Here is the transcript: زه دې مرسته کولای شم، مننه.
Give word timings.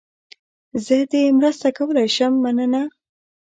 زه 0.85 0.95
دې 1.11 1.23
مرسته 1.37 1.67
کولای 1.77 2.07
شم، 2.15 2.33
مننه. 2.43 2.83